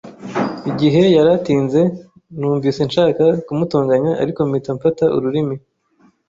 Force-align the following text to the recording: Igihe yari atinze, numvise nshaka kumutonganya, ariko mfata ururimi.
Igihe 0.69 1.01
yari 1.15 1.29
atinze, 1.37 1.81
numvise 2.39 2.79
nshaka 2.89 3.23
kumutonganya, 3.45 4.11
ariko 4.23 4.39
mfata 4.77 5.05
ururimi. 5.17 5.55